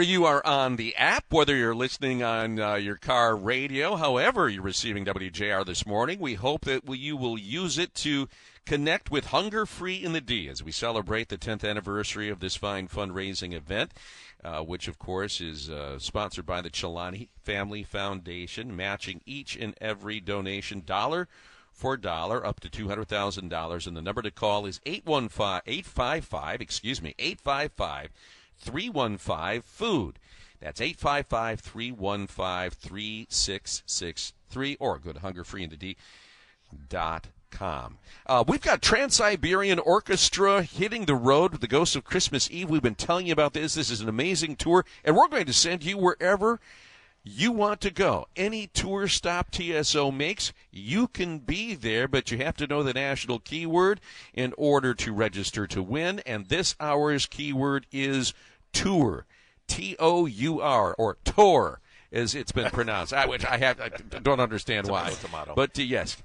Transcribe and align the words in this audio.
you 0.00 0.24
are 0.24 0.44
on 0.46 0.76
the 0.76 0.96
app, 0.96 1.26
whether 1.28 1.54
you're 1.54 1.74
listening 1.74 2.22
on 2.22 2.58
uh, 2.58 2.76
your 2.76 2.96
car 2.96 3.36
radio, 3.36 3.96
however 3.96 4.48
you're 4.48 4.62
receiving 4.62 5.04
WJR 5.04 5.66
this 5.66 5.84
morning, 5.84 6.18
we 6.18 6.32
hope 6.32 6.64
that 6.64 6.88
you 6.88 7.14
will 7.14 7.36
use 7.36 7.76
it 7.76 7.92
to 7.96 8.26
connect 8.64 9.10
with 9.10 9.26
Hunger 9.26 9.66
Free 9.66 9.96
in 10.02 10.14
the 10.14 10.22
D 10.22 10.48
as 10.48 10.62
we 10.62 10.72
celebrate 10.72 11.28
the 11.28 11.36
10th 11.36 11.68
anniversary 11.68 12.30
of 12.30 12.40
this 12.40 12.56
fine 12.56 12.88
fundraising 12.88 13.52
event, 13.52 13.92
uh, 14.42 14.60
which 14.60 14.88
of 14.88 14.98
course 14.98 15.42
is 15.42 15.68
uh, 15.68 15.98
sponsored 15.98 16.46
by 16.46 16.62
the 16.62 16.70
Chilani 16.70 17.28
Family 17.42 17.82
Foundation, 17.82 18.74
matching 18.74 19.20
each 19.26 19.56
and 19.56 19.74
every 19.78 20.20
donation 20.20 20.82
dollar 20.86 21.28
for 21.70 21.98
dollar 21.98 22.46
up 22.46 22.60
to 22.60 22.70
$200,000. 22.70 23.86
And 23.86 23.96
the 23.96 24.02
number 24.02 24.22
to 24.22 24.30
call 24.30 24.64
is 24.64 24.80
815 24.86 25.60
855, 25.66 26.62
excuse 26.62 27.02
me, 27.02 27.14
855 27.18 28.10
315 28.62 29.62
food. 29.62 30.18
That's 30.60 30.80
855 30.80 31.60
315 31.60 32.70
3663 32.70 34.76
or 34.78 34.98
go 34.98 35.12
to 35.12 35.20
hungerfreeinthed.com. 35.20 37.98
Uh, 38.26 38.44
we've 38.46 38.62
got 38.62 38.80
Trans 38.80 39.16
Siberian 39.16 39.80
Orchestra 39.80 40.62
hitting 40.62 41.04
the 41.04 41.14
road 41.14 41.52
with 41.52 41.60
the 41.60 41.66
Ghosts 41.66 41.94
of 41.96 42.04
Christmas 42.04 42.50
Eve. 42.50 42.70
We've 42.70 42.80
been 42.80 42.94
telling 42.94 43.26
you 43.26 43.32
about 43.32 43.52
this. 43.52 43.74
This 43.74 43.90
is 43.90 44.00
an 44.00 44.08
amazing 44.08 44.56
tour, 44.56 44.86
and 45.04 45.14
we're 45.16 45.28
going 45.28 45.44
to 45.46 45.52
send 45.52 45.84
you 45.84 45.98
wherever 45.98 46.60
you 47.24 47.52
want 47.52 47.80
to 47.82 47.90
go. 47.90 48.26
Any 48.36 48.68
tour 48.68 49.06
stop 49.06 49.50
TSO 49.50 50.10
makes, 50.10 50.52
you 50.70 51.08
can 51.08 51.38
be 51.38 51.74
there, 51.74 52.08
but 52.08 52.30
you 52.30 52.38
have 52.38 52.56
to 52.56 52.66
know 52.66 52.82
the 52.82 52.94
national 52.94 53.38
keyword 53.38 54.00
in 54.34 54.52
order 54.56 54.94
to 54.94 55.12
register 55.12 55.66
to 55.68 55.82
win. 55.82 56.20
And 56.20 56.48
this 56.48 56.74
hour's 56.80 57.26
keyword 57.26 57.86
is 57.92 58.34
tour. 58.72 59.26
T 59.68 59.96
O 59.98 60.26
U 60.26 60.60
R 60.60 60.94
or 60.94 61.16
tour 61.24 61.80
as 62.12 62.34
it's 62.34 62.52
been 62.52 62.70
pronounced. 62.70 63.12
I, 63.12 63.26
which 63.26 63.44
I 63.44 63.56
have 63.58 63.80
I 63.80 63.88
don't 64.18 64.40
understand 64.40 64.86
tomato, 64.86 65.10
why. 65.10 65.14
Tomato. 65.14 65.54
But 65.54 65.78
uh, 65.78 65.82
yes, 65.82 66.16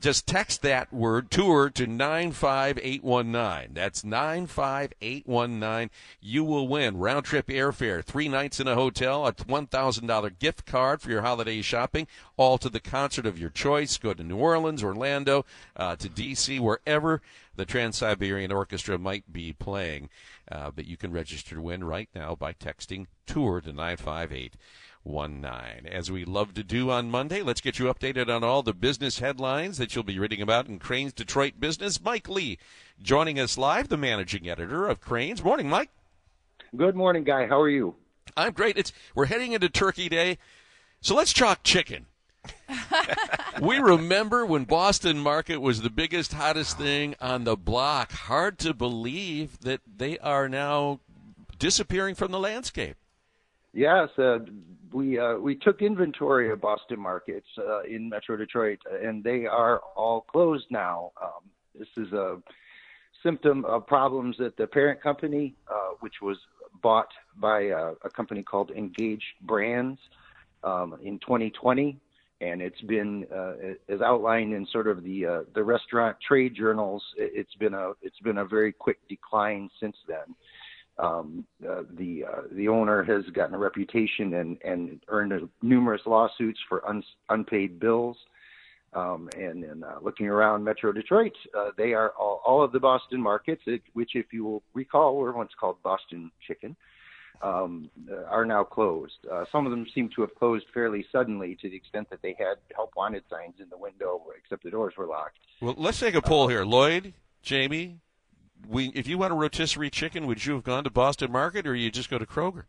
just 0.00 0.26
text 0.26 0.62
that 0.62 0.92
word 0.92 1.30
tour 1.30 1.70
to 1.70 1.86
95819. 1.86 3.74
That's 3.74 4.04
95819. 4.04 5.90
You 6.20 6.44
will 6.44 6.66
win 6.66 6.98
round 6.98 7.24
trip 7.24 7.46
airfare, 7.46 8.04
three 8.04 8.28
nights 8.28 8.58
in 8.58 8.66
a 8.66 8.74
hotel, 8.74 9.26
a 9.26 9.32
$1,000 9.32 10.38
gift 10.38 10.66
card 10.66 11.00
for 11.00 11.10
your 11.10 11.22
holiday 11.22 11.62
shopping, 11.62 12.06
all 12.36 12.58
to 12.58 12.68
the 12.68 12.80
concert 12.80 13.26
of 13.26 13.38
your 13.38 13.50
choice. 13.50 13.96
Go 13.96 14.12
to 14.12 14.24
New 14.24 14.36
Orleans, 14.36 14.82
Orlando, 14.82 15.44
uh, 15.76 15.96
to 15.96 16.08
D.C., 16.08 16.58
wherever 16.58 17.22
the 17.54 17.64
Trans 17.64 17.98
Siberian 17.98 18.50
Orchestra 18.50 18.98
might 18.98 19.32
be 19.32 19.52
playing. 19.52 20.08
Uh, 20.50 20.70
but 20.70 20.86
you 20.86 20.96
can 20.96 21.12
register 21.12 21.54
to 21.54 21.60
win 21.60 21.84
right 21.84 22.08
now 22.14 22.34
by 22.34 22.52
texting 22.52 23.06
tour 23.26 23.60
to 23.60 23.72
958 23.72 24.54
one 25.02 25.40
nine. 25.40 25.86
As 25.90 26.10
we 26.10 26.24
love 26.24 26.54
to 26.54 26.62
do 26.62 26.90
on 26.90 27.10
Monday, 27.10 27.42
let's 27.42 27.60
get 27.60 27.78
you 27.78 27.86
updated 27.86 28.28
on 28.28 28.44
all 28.44 28.62
the 28.62 28.72
business 28.72 29.18
headlines 29.18 29.78
that 29.78 29.94
you'll 29.94 30.04
be 30.04 30.18
reading 30.18 30.40
about 30.40 30.68
in 30.68 30.78
Crain's 30.78 31.12
Detroit 31.12 31.54
Business. 31.58 32.02
Mike 32.02 32.28
Lee 32.28 32.58
joining 33.00 33.38
us 33.38 33.58
live, 33.58 33.88
the 33.88 33.96
managing 33.96 34.48
editor 34.48 34.86
of 34.86 35.00
Crain's. 35.00 35.42
Morning, 35.42 35.68
Mike. 35.68 35.90
Good 36.76 36.96
morning, 36.96 37.24
Guy. 37.24 37.46
How 37.46 37.60
are 37.60 37.68
you? 37.68 37.96
I'm 38.36 38.52
great. 38.52 38.78
It's 38.78 38.92
we're 39.14 39.26
heading 39.26 39.52
into 39.52 39.68
Turkey 39.68 40.08
Day, 40.08 40.38
so 41.00 41.14
let's 41.14 41.32
talk 41.32 41.62
chicken. 41.62 42.06
we 43.60 43.78
remember 43.78 44.46
when 44.46 44.64
Boston 44.64 45.18
Market 45.18 45.58
was 45.58 45.82
the 45.82 45.90
biggest, 45.90 46.32
hottest 46.32 46.78
thing 46.78 47.14
on 47.20 47.44
the 47.44 47.56
block. 47.56 48.12
Hard 48.12 48.58
to 48.60 48.74
believe 48.74 49.60
that 49.60 49.80
they 49.96 50.18
are 50.18 50.48
now 50.48 51.00
disappearing 51.58 52.14
from 52.14 52.32
the 52.32 52.40
landscape. 52.40 52.96
Yes, 53.72 54.08
uh, 54.18 54.38
we 54.92 55.18
uh, 55.18 55.36
we 55.36 55.54
took 55.54 55.80
inventory 55.80 56.50
of 56.50 56.60
Boston 56.60 57.00
markets 57.00 57.46
uh, 57.58 57.82
in 57.82 58.08
Metro 58.08 58.36
Detroit, 58.36 58.78
and 59.02 59.24
they 59.24 59.46
are 59.46 59.80
all 59.96 60.20
closed 60.20 60.66
now. 60.70 61.12
Um, 61.20 61.48
this 61.78 61.88
is 61.96 62.12
a 62.12 62.38
symptom 63.22 63.64
of 63.64 63.86
problems 63.86 64.36
at 64.40 64.56
the 64.56 64.66
parent 64.66 65.00
company, 65.00 65.54
uh, 65.70 65.94
which 66.00 66.20
was 66.20 66.36
bought 66.82 67.08
by 67.36 67.62
a, 67.62 67.92
a 68.04 68.10
company 68.10 68.42
called 68.42 68.70
Engaged 68.72 69.24
Brands 69.42 69.98
um, 70.64 70.96
in 71.02 71.18
2020, 71.20 71.98
and 72.42 72.60
it's 72.60 72.80
been 72.82 73.26
uh, 73.34 73.52
as 73.88 74.02
outlined 74.02 74.52
in 74.52 74.66
sort 74.66 74.86
of 74.86 75.02
the 75.02 75.24
uh, 75.24 75.40
the 75.54 75.64
restaurant 75.64 76.16
trade 76.26 76.54
journals. 76.54 77.02
It's 77.16 77.54
been 77.54 77.72
a 77.72 77.92
it's 78.02 78.20
been 78.20 78.38
a 78.38 78.44
very 78.44 78.72
quick 78.72 78.98
decline 79.08 79.70
since 79.80 79.96
then. 80.06 80.34
Um, 80.98 81.46
uh, 81.68 81.82
the 81.90 82.24
uh, 82.24 82.42
the 82.52 82.68
owner 82.68 83.02
has 83.02 83.24
gotten 83.32 83.54
a 83.54 83.58
reputation 83.58 84.34
and 84.34 84.58
and 84.62 85.00
earned 85.08 85.32
a, 85.32 85.48
numerous 85.62 86.02
lawsuits 86.06 86.60
for 86.68 86.86
un, 86.88 87.02
unpaid 87.28 87.80
bills. 87.80 88.16
Um, 88.94 89.30
and 89.34 89.64
and 89.64 89.84
uh, 89.84 90.00
looking 90.02 90.26
around 90.26 90.64
Metro 90.64 90.92
Detroit, 90.92 91.32
uh, 91.58 91.70
they 91.78 91.94
are 91.94 92.10
all, 92.10 92.42
all 92.44 92.62
of 92.62 92.72
the 92.72 92.80
Boston 92.80 93.22
markets, 93.22 93.62
which, 93.94 94.10
if 94.14 94.26
you 94.34 94.44
will 94.44 94.62
recall, 94.74 95.16
were 95.16 95.32
once 95.32 95.52
called 95.58 95.82
Boston 95.82 96.30
Chicken, 96.46 96.76
um, 97.40 97.88
uh, 98.10 98.24
are 98.24 98.44
now 98.44 98.64
closed. 98.64 99.16
Uh, 99.32 99.46
some 99.50 99.64
of 99.64 99.70
them 99.70 99.86
seem 99.94 100.10
to 100.14 100.20
have 100.20 100.34
closed 100.34 100.66
fairly 100.74 101.06
suddenly, 101.10 101.56
to 101.62 101.70
the 101.70 101.76
extent 101.76 102.10
that 102.10 102.20
they 102.20 102.36
had 102.38 102.56
help 102.74 102.92
wanted 102.94 103.22
signs 103.30 103.54
in 103.60 103.70
the 103.70 103.78
window, 103.78 104.20
except 104.38 104.62
the 104.62 104.70
doors 104.70 104.92
were 104.98 105.06
locked. 105.06 105.38
Well, 105.62 105.74
let's 105.78 105.98
take 105.98 106.14
a 106.14 106.20
poll 106.20 106.48
here. 106.48 106.64
Lloyd, 106.64 107.14
Jamie, 107.42 107.98
we, 108.68 108.88
if 108.94 109.06
you 109.06 109.18
want 109.18 109.32
a 109.32 109.36
rotisserie 109.36 109.90
chicken, 109.90 110.26
would 110.26 110.44
you 110.44 110.54
have 110.54 110.64
gone 110.64 110.84
to 110.84 110.90
Boston 110.90 111.30
Market 111.32 111.66
or 111.66 111.74
you 111.74 111.90
just 111.90 112.10
go 112.10 112.18
to 112.18 112.26
Kroger? 112.26 112.64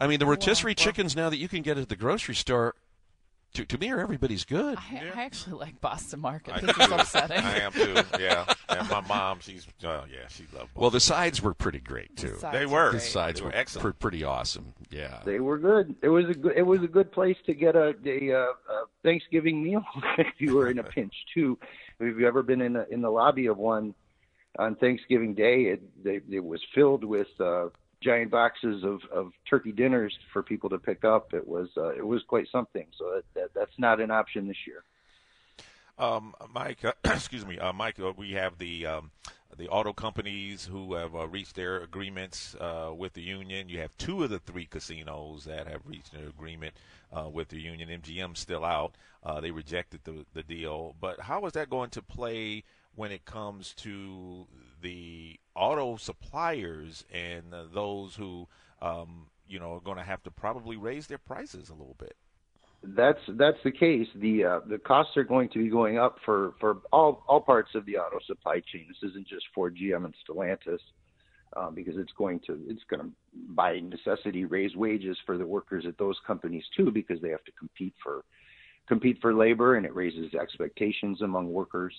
I 0.00 0.06
mean, 0.06 0.18
the 0.18 0.26
rotisserie 0.26 0.70
well, 0.70 0.84
chickens 0.84 1.14
now 1.14 1.28
that 1.28 1.36
you 1.36 1.48
can 1.48 1.62
get 1.62 1.76
at 1.76 1.88
the 1.88 1.96
grocery 1.96 2.34
store, 2.34 2.74
to, 3.54 3.64
to 3.64 3.78
me, 3.78 3.90
are 3.90 4.00
everybody's 4.00 4.44
good. 4.44 4.78
I, 4.78 4.94
yeah. 4.94 5.10
I 5.14 5.24
actually 5.24 5.58
like 5.58 5.80
Boston 5.80 6.20
Market. 6.20 6.54
I 6.54 6.60
this 6.60 6.78
is 6.78 6.90
upsetting. 6.90 7.38
I 7.38 7.58
am 7.58 7.72
too. 7.72 7.96
Yeah, 8.18 8.44
and 8.68 8.88
my 8.88 9.00
mom, 9.02 9.40
she's 9.40 9.66
oh 9.84 10.04
yeah, 10.10 10.28
she 10.28 10.44
loved. 10.44 10.52
Boston. 10.52 10.68
Well, 10.76 10.90
the 10.90 11.00
sides 11.00 11.42
were 11.42 11.52
pretty 11.52 11.80
great 11.80 12.16
too. 12.16 12.36
The 12.40 12.50
they 12.50 12.66
were. 12.66 12.92
The 12.92 13.00
sides 13.00 13.40
they 13.40 13.44
were, 13.44 13.50
were 13.50 13.56
excellent. 13.56 13.98
Pretty 13.98 14.22
awesome. 14.22 14.72
Yeah, 14.90 15.20
they 15.24 15.40
were 15.40 15.58
good. 15.58 15.96
It 16.00 16.08
was 16.08 16.28
a 16.28 16.34
good. 16.34 16.56
It 16.56 16.62
was 16.62 16.82
a 16.82 16.88
good 16.88 17.10
place 17.10 17.36
to 17.46 17.54
get 17.54 17.74
a, 17.74 17.94
a, 18.06 18.32
uh, 18.32 18.44
a 18.44 18.84
Thanksgiving 19.02 19.62
meal 19.62 19.84
if 20.18 20.28
you 20.38 20.54
were 20.54 20.68
in 20.68 20.78
a 20.78 20.84
pinch 20.96 21.14
too. 21.34 21.58
If 21.98 22.06
you've 22.06 22.22
ever 22.22 22.42
been 22.42 22.60
in 22.60 22.76
a, 22.76 22.86
in 22.90 23.02
the 23.02 23.10
lobby 23.10 23.46
of 23.46 23.58
one 23.58 23.94
on 24.58 24.76
Thanksgiving 24.76 25.34
Day, 25.34 25.64
it 25.64 26.04
they, 26.04 26.20
it 26.30 26.44
was 26.44 26.60
filled 26.74 27.04
with 27.04 27.28
uh, 27.40 27.68
giant 28.00 28.30
boxes 28.30 28.82
of, 28.82 29.00
of 29.12 29.32
turkey 29.48 29.72
dinners 29.72 30.16
for 30.32 30.42
people 30.42 30.70
to 30.70 30.78
pick 30.78 31.04
up. 31.04 31.34
It 31.34 31.46
was 31.46 31.68
uh, 31.76 31.90
it 31.90 32.06
was 32.06 32.22
quite 32.24 32.48
something. 32.50 32.86
So 32.98 33.14
that, 33.14 33.24
that, 33.34 33.54
that's 33.54 33.78
not 33.78 34.00
an 34.00 34.10
option 34.10 34.48
this 34.48 34.66
year. 34.66 34.82
Um, 35.98 36.34
Mike, 36.52 36.84
uh, 36.84 36.92
excuse 37.04 37.46
me, 37.46 37.58
uh, 37.58 37.72
Mike. 37.72 38.00
Uh, 38.00 38.12
we 38.16 38.32
have 38.32 38.58
the 38.58 38.86
um, 38.86 39.10
the 39.56 39.68
auto 39.68 39.92
companies 39.92 40.64
who 40.64 40.94
have 40.94 41.14
uh, 41.14 41.28
reached 41.28 41.54
their 41.54 41.82
agreements 41.82 42.56
uh, 42.58 42.90
with 42.96 43.12
the 43.12 43.22
union. 43.22 43.68
You 43.68 43.80
have 43.80 43.96
two 43.98 44.24
of 44.24 44.30
the 44.30 44.38
three 44.38 44.66
casinos 44.66 45.44
that 45.44 45.66
have 45.66 45.82
reached 45.86 46.14
an 46.14 46.26
agreement 46.26 46.74
with 47.32 47.48
the 47.48 47.60
union. 47.60 47.88
MGM 47.88 48.36
still 48.36 48.64
out. 48.64 48.94
They 49.42 49.50
rejected 49.50 50.00
the 50.04 50.24
the 50.32 50.42
deal. 50.42 50.96
But 51.00 51.20
how 51.20 51.44
is 51.46 51.52
that 51.52 51.68
going 51.68 51.90
to 51.90 52.02
play 52.02 52.64
when 52.94 53.12
it 53.12 53.24
comes 53.24 53.74
to 53.74 54.46
the 54.82 55.38
auto 55.54 55.96
suppliers 55.96 57.04
and 57.12 57.54
uh, 57.54 57.64
those 57.72 58.14
who 58.16 58.46
um, 58.80 59.26
you 59.48 59.58
know 59.58 59.74
are 59.74 59.80
going 59.80 59.98
to 59.98 60.04
have 60.04 60.22
to 60.22 60.30
probably 60.30 60.76
raise 60.76 61.06
their 61.06 61.18
prices 61.18 61.68
a 61.68 61.74
little 61.74 61.96
bit. 61.98 62.16
That's 62.82 63.20
that's 63.28 63.58
the 63.62 63.72
case. 63.72 64.08
The 64.14 64.44
uh, 64.44 64.60
the 64.66 64.78
costs 64.78 65.16
are 65.16 65.24
going 65.24 65.50
to 65.50 65.58
be 65.58 65.68
going 65.68 65.98
up 65.98 66.16
for 66.24 66.54
for 66.60 66.78
all 66.92 67.22
all 67.28 67.40
parts 67.40 67.70
of 67.74 67.84
the 67.84 67.98
auto 67.98 68.18
supply 68.26 68.62
chain. 68.72 68.86
This 68.88 69.10
isn't 69.10 69.28
just 69.28 69.44
for 69.54 69.70
GM 69.70 70.04
and 70.04 70.14
Stellantis. 70.26 70.80
Um, 71.56 71.74
because 71.74 71.96
it's 71.96 72.12
going 72.16 72.38
to 72.46 72.60
it's 72.68 72.84
going 72.88 73.00
to 73.02 73.10
by 73.48 73.80
necessity 73.80 74.44
raise 74.44 74.76
wages 74.76 75.18
for 75.26 75.36
the 75.36 75.44
workers 75.44 75.84
at 75.84 75.98
those 75.98 76.16
companies 76.24 76.62
too 76.76 76.92
because 76.92 77.20
they 77.20 77.30
have 77.30 77.42
to 77.42 77.50
compete 77.58 77.92
for 78.00 78.24
compete 78.86 79.18
for 79.20 79.34
labor 79.34 79.74
and 79.74 79.84
it 79.84 79.92
raises 79.92 80.32
expectations 80.32 81.22
among 81.22 81.52
workers 81.52 81.92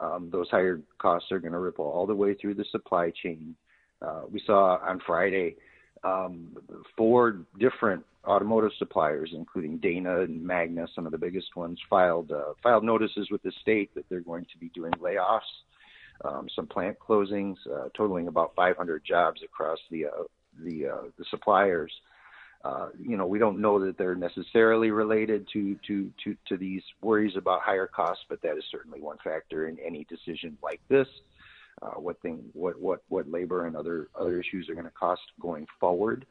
um, 0.00 0.28
those 0.32 0.48
higher 0.50 0.80
costs 0.98 1.30
are 1.30 1.38
going 1.38 1.52
to 1.52 1.58
ripple 1.58 1.84
all 1.84 2.06
the 2.06 2.14
way 2.14 2.34
through 2.34 2.54
the 2.54 2.64
supply 2.70 3.12
chain. 3.22 3.54
Uh, 4.02 4.22
we 4.30 4.40
saw 4.46 4.78
on 4.78 5.00
Friday 5.06 5.56
um, 6.04 6.56
four 6.96 7.40
different 7.58 8.04
automotive 8.26 8.70
suppliers, 8.78 9.30
including 9.34 9.78
Dana 9.78 10.20
and 10.20 10.42
Magna, 10.42 10.86
some 10.94 11.06
of 11.06 11.12
the 11.12 11.18
biggest 11.18 11.56
ones, 11.56 11.78
filed 11.88 12.32
uh, 12.32 12.54
filed 12.62 12.84
notices 12.84 13.28
with 13.30 13.42
the 13.42 13.52
state 13.60 13.94
that 13.94 14.04
they're 14.08 14.20
going 14.20 14.46
to 14.52 14.58
be 14.58 14.70
doing 14.70 14.92
layoffs, 14.92 15.40
um, 16.24 16.48
some 16.54 16.66
plant 16.66 16.96
closings, 16.98 17.56
uh, 17.72 17.88
totaling 17.96 18.28
about 18.28 18.52
500 18.56 19.02
jobs 19.04 19.42
across 19.44 19.78
the 19.90 20.06
uh, 20.06 20.24
the 20.64 20.86
uh, 20.86 21.02
the 21.18 21.24
suppliers. 21.30 21.92
Uh, 22.62 22.88
you 22.98 23.16
know, 23.16 23.26
we 23.26 23.38
don't 23.38 23.58
know 23.58 23.84
that 23.84 23.96
they're 23.96 24.14
necessarily 24.14 24.90
related 24.90 25.48
to, 25.52 25.76
to, 25.86 26.12
to, 26.22 26.36
to 26.46 26.56
these 26.58 26.82
worries 27.00 27.36
about 27.36 27.62
higher 27.62 27.86
costs, 27.86 28.24
but 28.28 28.42
that 28.42 28.56
is 28.58 28.64
certainly 28.70 29.00
one 29.00 29.16
factor 29.24 29.68
in 29.68 29.78
any 29.78 30.04
decision 30.04 30.58
like 30.62 30.80
this. 30.88 31.08
Uh, 31.80 31.92
what 31.92 32.20
thing, 32.20 32.44
what, 32.52 32.78
what, 32.78 33.02
what 33.08 33.30
labor 33.30 33.66
and 33.66 33.74
other, 33.74 34.08
other 34.18 34.38
issues 34.38 34.68
are 34.68 34.74
going 34.74 34.84
to 34.84 34.92
cost 34.92 35.22
going 35.40 35.66
forward. 35.78 36.26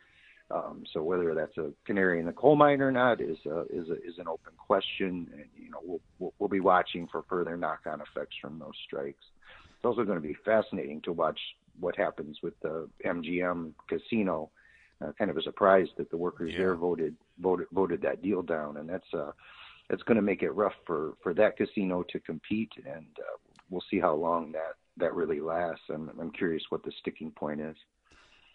Um, 0.52 0.84
so 0.94 1.04
whether 1.04 1.34
that's 1.36 1.58
a 1.58 1.72
canary 1.86 2.20
in 2.20 2.26
the 2.26 2.32
coal 2.32 2.56
mine 2.56 2.82
or 2.82 2.92
not 2.92 3.22
is 3.22 3.38
uh, 3.46 3.66
is 3.66 3.88
a, 3.90 3.98
is 4.04 4.18
an 4.18 4.28
open 4.28 4.54
question, 4.58 5.28
and 5.32 5.46
you 5.56 5.70
know 5.70 5.78
we'll, 5.84 6.02
we'll 6.18 6.34
we'll 6.40 6.50
be 6.50 6.60
watching 6.60 7.08
for 7.08 7.24
further 7.30 7.56
knock-on 7.56 8.02
effects 8.02 8.36
from 8.42 8.58
those 8.58 8.74
strikes. 8.84 9.24
It's 9.76 9.86
also 9.86 10.04
going 10.04 10.20
to 10.20 10.28
be 10.28 10.36
fascinating 10.44 11.02
to 11.02 11.14
watch 11.14 11.40
what 11.80 11.96
happens 11.96 12.40
with 12.42 12.60
the 12.62 12.90
MGM 13.06 13.74
casino. 13.88 14.50
Uh, 15.02 15.14
kind 15.18 15.32
of 15.32 15.38
a 15.38 15.42
surprise 15.42 15.88
that 15.98 16.10
the 16.10 16.18
workers 16.18 16.52
Yeah. 16.52 16.60
there 16.60 16.76
voted 16.76 17.16
voted 17.40 17.68
voted 17.72 18.02
that 18.02 18.22
deal 18.22 18.42
down, 18.42 18.78
and 18.78 18.90
that's 18.90 19.14
uh 19.14 19.32
that's 19.90 20.04
going 20.04 20.18
to 20.18 20.22
make 20.22 20.44
it 20.44 20.52
rough 20.52 20.76
for 20.86 21.14
for 21.24 21.34
that 21.36 21.56
casino 21.56 22.04
to 22.10 22.20
compete, 22.20 22.72
and 22.86 23.06
uh, 23.20 23.38
we'll 23.70 23.84
see 23.90 24.00
how 24.00 24.14
long 24.14 24.52
that 24.52 24.76
that 24.98 25.14
really 25.16 25.40
lasts. 25.40 25.86
I'm 25.90 26.10
I'm 26.20 26.32
curious 26.32 26.64
what 26.70 26.84
the 26.84 26.92
sticking 27.00 27.32
point 27.32 27.62
is. 27.62 27.78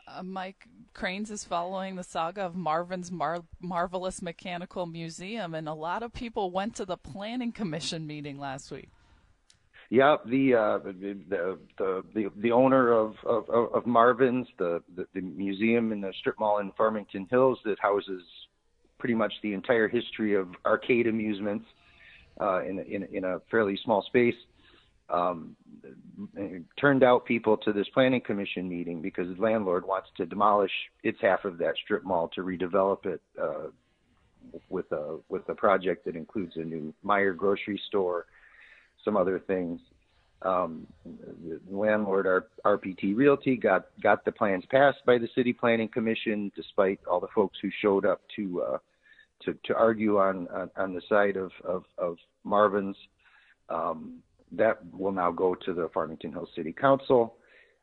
Uh, 0.07 0.23
Mike 0.23 0.69
Crain's 0.93 1.31
is 1.31 1.45
following 1.45 1.97
the 1.97 2.05
saga 2.05 2.43
of 2.43 2.55
Marvin's 2.55 3.11
Mar- 3.11 3.45
Marvelous 3.63 4.21
Mechanical 4.21 4.85
Museum, 4.85 5.55
and 5.55 5.67
a 5.67 5.73
lot 5.73 6.03
of 6.03 6.13
people 6.13 6.51
went 6.51 6.77
to 6.77 6.85
the 6.85 6.99
Planning 6.99 7.53
Commission 7.53 8.07
meeting 8.07 8.39
last 8.39 8.71
week. 8.71 8.91
Yeah, 9.95 10.17
the 10.27 10.55
uh, 10.55 10.79
the, 10.79 11.21
the 11.29 12.03
the 12.15 12.33
the 12.39 12.51
owner 12.51 12.91
of 12.91 13.15
of, 13.25 13.49
of 13.49 13.87
Marvin's, 13.87 14.49
the, 14.59 14.83
the 14.97 15.07
the 15.15 15.21
museum 15.21 15.93
in 15.93 16.01
the 16.01 16.13
strip 16.19 16.41
mall 16.41 16.59
in 16.59 16.73
Farmington 16.77 17.29
Hills 17.31 17.61
that 17.65 17.79
houses 17.79 18.21
pretty 18.99 19.15
much 19.15 19.33
the 19.45 19.55
entire 19.55 19.87
history 19.87 20.35
of 20.35 20.49
arcade 20.67 21.07
amusements 21.07 21.67
uh, 22.41 22.65
in 22.65 22.81
in 22.81 23.05
in 23.13 23.23
a 23.23 23.39
fairly 23.53 23.79
small 23.85 24.03
space. 24.03 24.35
Um, 25.11 25.55
turned 26.77 27.05
out 27.05 27.25
people 27.25 27.57
to 27.59 27.73
this 27.73 27.87
planning 27.95 28.21
commission 28.21 28.69
meeting 28.69 29.01
because 29.01 29.33
the 29.37 29.41
landlord 29.41 29.87
wants 29.87 30.09
to 30.17 30.27
demolish 30.27 30.73
its 31.05 31.19
half 31.21 31.45
of 31.45 31.57
that 31.59 31.75
strip 31.85 32.03
mall 32.03 32.29
to 32.35 32.41
redevelop 32.41 33.07
it 33.07 33.23
uh, 33.41 33.69
with 34.69 34.91
a 34.91 35.19
with 35.29 35.49
a 35.49 35.55
project 35.55 36.05
that 36.07 36.17
includes 36.17 36.55
a 36.57 36.65
new 36.65 36.93
Meijer 37.05 37.37
grocery 37.37 37.81
store, 37.87 38.27
some 39.05 39.17
other 39.17 39.39
things. 39.39 39.81
Um, 40.43 40.87
the 41.05 41.61
landlord, 41.71 42.27
R- 42.27 42.47
RPT 42.77 43.17
Realty, 43.17 43.57
got 43.57 43.87
got 44.03 44.25
the 44.25 44.33
plans 44.33 44.65
passed 44.71 44.99
by 45.07 45.19
the 45.19 45.29
city 45.35 45.53
planning 45.53 45.89
commission, 45.89 46.53
despite 46.55 47.01
all 47.11 47.21
the 47.21 47.29
folks 47.35 47.59
who 47.63 47.71
showed 47.81 48.05
up 48.05 48.21
to 48.37 48.63
uh, 48.63 48.79
to, 49.45 49.57
to 49.65 49.75
argue 49.75 50.19
on, 50.19 50.49
on 50.49 50.71
on 50.77 50.95
the 50.95 51.03
side 51.09 51.37
of 51.37 51.51
of, 51.65 51.85
of 51.99 52.17
Marvin's. 52.45 52.97
Um, 53.71 54.23
that 54.53 54.79
will 54.93 55.13
now 55.13 55.31
go 55.31 55.55
to 55.55 55.73
the 55.73 55.89
Farmington 55.93 56.33
Hills 56.33 56.51
City 56.55 56.73
Council, 56.73 57.35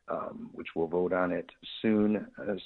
um, 0.08 0.50
which 0.52 0.68
will 0.74 0.86
vote 0.86 1.12
on 1.12 1.32
it 1.32 1.50
soon, 1.82 2.26
as 2.48 2.58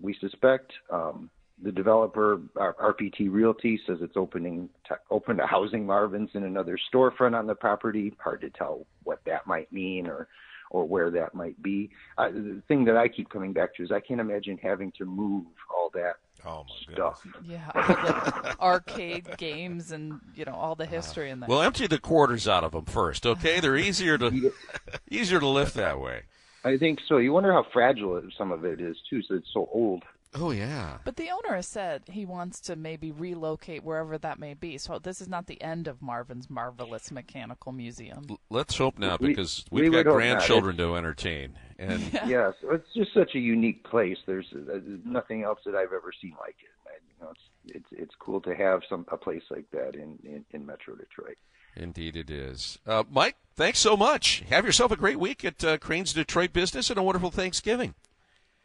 we 0.00 0.14
suspect. 0.20 0.72
Um, 0.90 1.30
the 1.62 1.72
developer, 1.72 2.40
RPT 2.56 3.30
Realty, 3.30 3.80
says 3.86 3.98
it's 4.00 4.16
opening 4.16 4.68
to, 4.88 4.98
open 5.10 5.36
to 5.38 5.46
housing 5.46 5.86
Marvin's 5.86 6.30
in 6.34 6.44
another 6.44 6.78
storefront 6.92 7.38
on 7.38 7.46
the 7.46 7.54
property. 7.54 8.14
Hard 8.18 8.40
to 8.42 8.50
tell 8.50 8.86
what 9.04 9.20
that 9.26 9.46
might 9.46 9.72
mean 9.72 10.06
or 10.06 10.28
or 10.72 10.84
where 10.86 11.10
that 11.10 11.34
might 11.34 11.60
be. 11.62 11.90
Uh, 12.16 12.28
the 12.30 12.62
thing 12.68 12.84
that 12.84 12.96
I 12.96 13.08
keep 13.08 13.28
coming 13.28 13.52
back 13.52 13.74
to 13.74 13.82
is 13.82 13.90
I 13.90 13.98
can't 13.98 14.20
imagine 14.20 14.56
having 14.62 14.92
to 14.98 15.04
move 15.04 15.44
all 15.68 15.90
that 15.94 16.14
Oh 16.46 16.64
my 16.68 16.94
goodness. 16.94 17.18
stuff. 17.18 17.26
Yeah, 17.44 17.70
all 17.74 17.82
the 17.82 18.56
arcade 18.60 19.36
games 19.36 19.90
and 19.90 20.20
you 20.34 20.44
know 20.44 20.54
all 20.54 20.76
the 20.76 20.86
history 20.86 21.28
in 21.30 21.40
there. 21.40 21.48
Well, 21.48 21.60
empty 21.62 21.86
the 21.88 21.98
quarters 21.98 22.46
out 22.48 22.62
of 22.64 22.72
them 22.72 22.84
first, 22.84 23.26
okay? 23.26 23.58
They're 23.60 23.76
easier 23.76 24.16
to 24.18 24.52
easier 25.10 25.40
to 25.40 25.46
lift 25.48 25.74
that 25.74 26.00
way. 26.00 26.22
I 26.64 26.76
think 26.78 27.00
so. 27.08 27.16
You 27.16 27.32
wonder 27.32 27.52
how 27.52 27.66
fragile 27.72 28.22
some 28.38 28.52
of 28.52 28.64
it 28.64 28.80
is 28.80 28.96
too. 29.10 29.22
So 29.22 29.34
it's 29.34 29.48
so 29.52 29.68
old. 29.72 30.04
Oh 30.32 30.52
yeah. 30.52 30.98
But 31.04 31.16
the 31.16 31.30
owner 31.30 31.56
has 31.56 31.66
said 31.66 32.02
he 32.06 32.24
wants 32.24 32.60
to 32.60 32.76
maybe 32.76 33.10
relocate 33.10 33.82
wherever 33.82 34.16
that 34.18 34.38
may 34.38 34.54
be. 34.54 34.78
So 34.78 34.98
this 35.00 35.20
is 35.20 35.28
not 35.28 35.46
the 35.48 35.60
end 35.60 35.88
of 35.88 36.00
Marvin's 36.00 36.48
Marvelous 36.48 37.10
Mechanical 37.10 37.72
Museum. 37.72 38.24
L- 38.30 38.40
Let's 38.48 38.76
hope 38.78 38.98
not, 38.98 39.20
because 39.20 39.64
we 39.72 39.82
we've 39.82 39.92
would 39.92 40.04
got 40.04 40.12
grandchildren 40.12 40.76
to 40.76 40.94
entertain, 40.94 41.54
and 41.80 42.00
Yes, 42.26 42.54
it's 42.62 42.94
just 42.94 43.12
such 43.12 43.34
a 43.34 43.40
unique 43.40 43.82
place. 43.82 44.18
There's, 44.24 44.46
uh, 44.54 44.60
there's 44.66 45.00
nothing 45.04 45.42
else 45.42 45.58
that 45.66 45.74
I've 45.74 45.92
ever 45.92 46.12
seen 46.20 46.36
like 46.40 46.56
it. 46.60 46.70
I, 46.86 46.92
you 47.08 47.24
know, 47.24 47.32
it's 47.32 47.76
it's 47.76 48.02
it's 48.02 48.14
cool 48.20 48.40
to 48.42 48.54
have 48.54 48.82
some 48.88 49.06
a 49.10 49.16
place 49.16 49.42
like 49.50 49.68
that 49.72 49.96
in 49.96 50.16
in, 50.22 50.44
in 50.52 50.64
Metro 50.64 50.94
Detroit. 50.94 51.38
indeed 51.74 52.16
it 52.16 52.30
is. 52.30 52.78
Uh, 52.86 53.02
Mike, 53.10 53.34
thanks 53.56 53.80
so 53.80 53.96
much. 53.96 54.44
Have 54.48 54.64
yourself 54.64 54.92
a 54.92 54.96
great 54.96 55.18
week 55.18 55.44
at 55.44 55.64
uh, 55.64 55.76
Crain's 55.78 56.12
Detroit 56.12 56.52
Business 56.52 56.88
and 56.88 57.00
a 57.00 57.02
wonderful 57.02 57.32
Thanksgiving. 57.32 57.94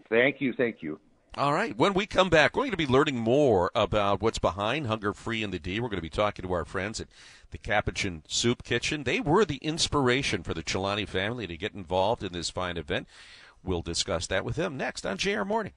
Thank 0.10 0.40
you, 0.42 0.54
thank 0.54 0.84
you. 0.84 1.00
All 1.38 1.52
right. 1.52 1.76
When 1.76 1.94
we 1.94 2.06
come 2.06 2.30
back, 2.30 2.56
we're 2.56 2.62
going 2.62 2.72
to 2.72 2.78
be 2.78 2.88
learning 2.88 3.18
more 3.18 3.70
about 3.76 4.22
what's 4.22 4.40
behind 4.40 4.88
Hunger 4.88 5.14
Free 5.14 5.44
in 5.44 5.52
the 5.52 5.60
D. 5.60 5.82
We're 5.82 5.90
going 5.90 5.98
to 5.98 6.02
be 6.02 6.10
talking 6.10 6.44
to 6.46 6.54
our 6.54 6.64
friends 6.64 7.02
at 7.02 7.10
the 7.52 7.58
Capuchin 7.58 8.24
Soup 8.26 8.64
Kitchen. 8.64 9.04
They 9.04 9.20
were 9.20 9.44
the 9.44 9.58
inspiration 9.58 10.44
for 10.44 10.54
the 10.54 10.64
Chilani 10.64 11.06
family 11.06 11.46
to 11.46 11.58
get 11.58 11.74
involved 11.74 12.24
in 12.24 12.32
this 12.32 12.50
fine 12.50 12.78
event. 12.78 13.10
We'll 13.66 13.82
discuss 13.82 14.28
that 14.28 14.46
with 14.46 14.56
them 14.56 14.78
next 14.78 15.06
on 15.06 15.18
JR 15.18 15.44
Morning. 15.44 15.74